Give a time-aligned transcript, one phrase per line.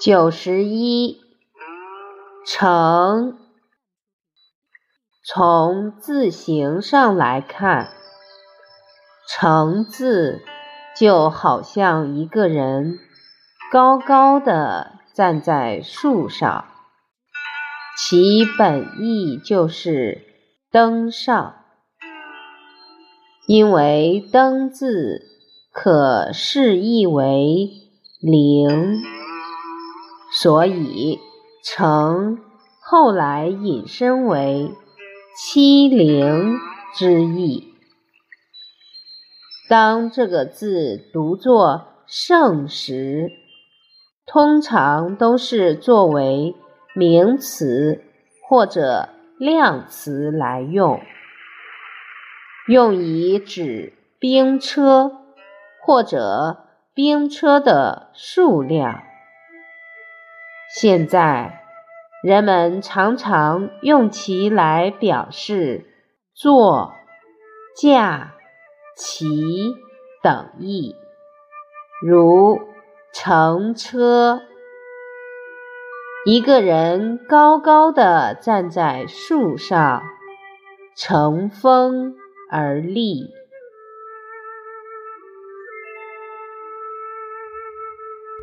[0.00, 1.20] 九十一，
[2.46, 3.36] 成。
[5.26, 7.92] 从字形上来看
[9.28, 10.40] ，“成”字
[10.96, 12.98] 就好像一个人
[13.70, 16.64] 高高的站在树上，
[17.98, 20.22] 其本意就是
[20.72, 21.56] 登上，
[23.46, 25.20] 因为“登”字
[25.70, 27.68] 可释义为
[28.22, 29.19] 灵。
[30.32, 31.18] 所以，
[31.64, 32.38] 成
[32.80, 34.70] 后来引申为
[35.36, 36.56] 欺凌
[36.94, 37.74] 之意。
[39.68, 43.30] 当这个字读作圣时，
[44.26, 46.54] 通常都是作为
[46.94, 48.02] 名词
[48.48, 49.08] 或者
[49.38, 51.00] 量词来用，
[52.68, 55.12] 用以指兵车
[55.84, 59.02] 或者兵车的数量。
[60.72, 61.64] 现在，
[62.22, 65.84] 人们常常用其来表示
[66.32, 66.94] 坐、
[67.76, 68.34] 驾、
[68.96, 69.74] 骑
[70.22, 70.94] 等意，
[72.06, 72.60] 如
[73.12, 74.42] 乘车。
[76.24, 80.02] 一个人高高的站在树上，
[80.94, 82.14] 乘风
[82.48, 83.39] 而立。